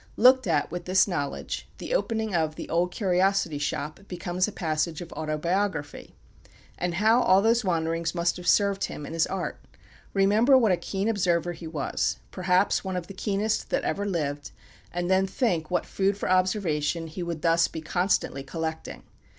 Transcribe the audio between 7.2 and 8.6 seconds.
all these wanderings must have